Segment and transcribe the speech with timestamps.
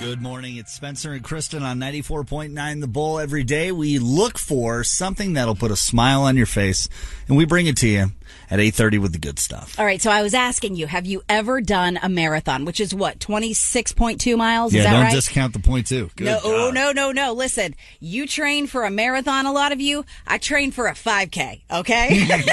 [0.00, 0.56] Good morning.
[0.56, 3.18] It's Spencer and Kristen on 94.9 The Bull.
[3.18, 6.88] Every day we look for something that'll put a smile on your face,
[7.28, 8.06] and we bring it to you
[8.50, 9.78] at 8.30 with the good stuff.
[9.78, 12.94] All right, so I was asking you, have you ever done a marathon, which is
[12.94, 14.72] what, 26.2 miles?
[14.72, 15.12] yeah, is that don't right?
[15.12, 16.08] discount the point two.
[16.16, 17.34] Good no, oh, no, no, no.
[17.34, 20.06] Listen, you train for a marathon, a lot of you.
[20.26, 22.26] I train for a 5K, okay?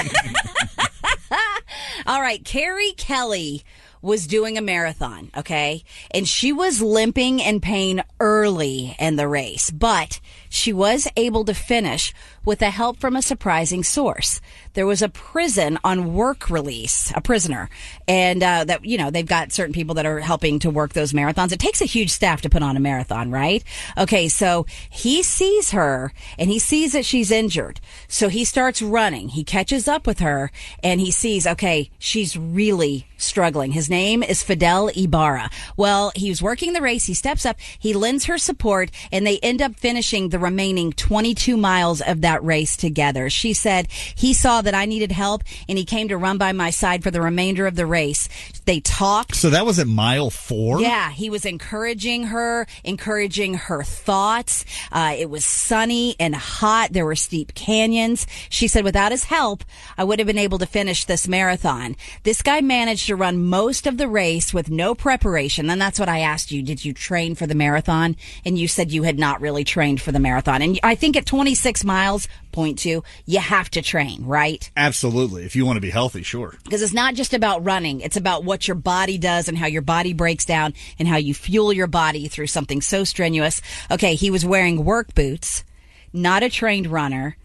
[2.06, 3.64] All right, Carrie Kelly
[4.02, 5.82] was doing a marathon, okay?
[6.10, 11.54] And she was limping in pain early in the race, but she was able to
[11.54, 14.40] finish with the help from a surprising source.
[14.74, 17.68] There was a prison on work release, a prisoner,
[18.06, 21.12] and uh, that you know they've got certain people that are helping to work those
[21.12, 21.52] marathons.
[21.52, 23.62] It takes a huge staff to put on a marathon, right?
[23.96, 29.28] Okay, so he sees her and he sees that she's injured, so he starts running.
[29.28, 30.50] He catches up with her
[30.82, 33.72] and he sees, okay, she's really struggling.
[33.72, 35.50] His name is Fidel Ibarra.
[35.76, 37.06] Well, he was working the race.
[37.06, 41.56] He steps up, he lends her support, and they end up finishing the remaining 22
[41.56, 43.30] miles of that race together.
[43.30, 46.70] She said he saw that I needed help and he came to run by my
[46.70, 48.28] side for the remainder of the race.
[48.64, 49.34] They talked.
[49.34, 50.80] So that was at mile four?
[50.80, 54.64] Yeah, he was encouraging her, encouraging her thoughts.
[54.92, 56.92] Uh, it was sunny and hot.
[56.92, 58.26] There were steep canyons.
[58.48, 59.64] She said, without his help,
[59.96, 61.96] I would have been able to finish this marathon.
[62.22, 65.70] This guy managed to run most of the race with no preparation.
[65.70, 66.62] And that's what I asked you.
[66.62, 68.16] Did you train for the marathon?
[68.44, 70.27] And you said you had not really trained for the marathon.
[70.62, 74.70] And I think at 26 miles, point two, you have to train, right?
[74.76, 75.44] Absolutely.
[75.44, 76.56] If you want to be healthy, sure.
[76.64, 78.00] because it's not just about running.
[78.00, 81.34] It's about what your body does and how your body breaks down and how you
[81.34, 83.60] fuel your body through something so strenuous.
[83.90, 85.64] Okay, he was wearing work boots,
[86.12, 87.36] not a trained runner.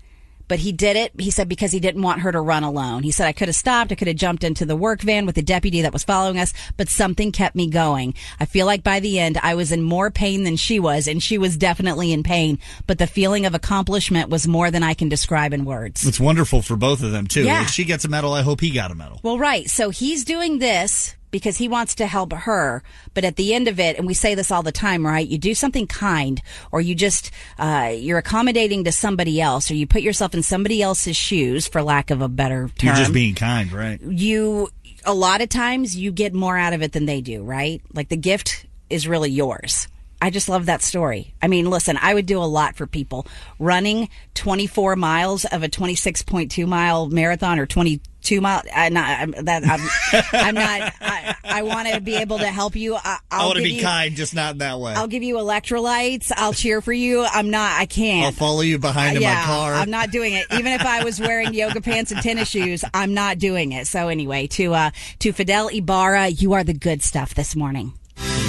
[0.48, 3.04] But he did it, he said, because he didn't want her to run alone.
[3.04, 3.92] He said, I could have stopped.
[3.92, 6.54] I could have jumped into the work van with the deputy that was following us,
[6.78, 8.14] but something kept me going.
[8.40, 11.24] I feel like by the end, I was in more pain than she was, and
[11.24, 12.59] she was definitely in pain.
[12.88, 16.06] But the feeling of accomplishment was more than I can describe in words.
[16.06, 17.44] It's wonderful for both of them, too.
[17.44, 17.62] Yeah.
[17.62, 19.20] If she gets a medal, I hope he got a medal.
[19.24, 19.70] Well, right.
[19.70, 22.84] So he's doing this because he wants to help her.
[23.16, 25.28] But at the end of it, and we say this all the time, right?
[25.28, 26.40] You do something kind
[26.72, 30.82] or you just, uh, you're accommodating to somebody else or you put yourself in somebody
[30.82, 32.88] else's shoes, for lack of a better term.
[32.88, 34.00] You're just being kind, right?
[34.00, 34.70] you,
[35.06, 37.82] a lot of times you get more out of it than they do, right?
[37.94, 39.88] Like the gift is really yours.
[40.23, 41.34] I just love that story.
[41.41, 43.28] I mean, listen, I would do a lot for people.
[43.59, 48.61] Running 24 miles of a 26.2 mile marathon or 22 mile.
[48.73, 52.78] I'm not, I'm, that, I'm, I'm not, I, I want to be able to help
[52.78, 52.95] you.
[52.95, 54.94] I, I'll I want to be you, kind, just not in that way.
[54.94, 56.31] I'll give you electrolytes.
[56.34, 57.25] I'll cheer for you.
[57.29, 58.28] I'm not, I can't.
[58.28, 59.73] I'll follow you behind in yeah, my car.
[59.73, 60.45] I'm not doing it.
[60.53, 63.88] Even if I was wearing yoga pants and tennis shoes, I'm not doing it.
[63.88, 67.91] So anyway, to uh to Fidel Ibarra, you are the good stuff this morning.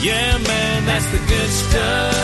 [0.04, 2.14] Yeah, man, that's the good stuff.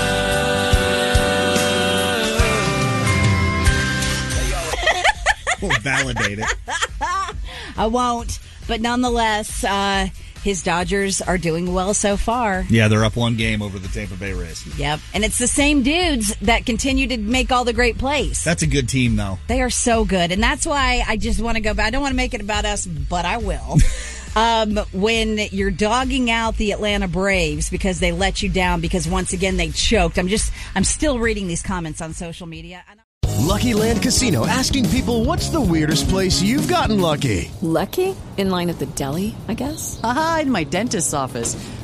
[5.63, 6.55] We'll validate it.
[7.79, 10.09] I won't, but nonetheless, uh
[10.43, 12.65] his Dodgers are doing well so far.
[12.71, 14.67] Yeah, they're up one game over the Tampa Bay Rays.
[14.79, 15.01] Yep.
[15.13, 18.43] And it's the same dudes that continue to make all the great plays.
[18.43, 19.39] That's a good team, though.
[19.49, 20.33] They are so good.
[20.33, 21.89] And that's why I just want to go back.
[21.89, 23.77] I don't want to make it about us, but I will.
[24.37, 29.33] um, when you're dogging out the Atlanta Braves because they let you down because once
[29.33, 30.19] again they choked.
[30.19, 32.85] I'm just, I'm still reading these comments on social media.
[32.89, 33.01] And
[33.41, 37.51] Lucky Land Casino asking people what's the weirdest place you've gotten lucky?
[37.63, 38.15] Lucky?
[38.37, 39.99] In line at the deli, I guess?
[40.05, 41.57] Aha, in my dentist's office.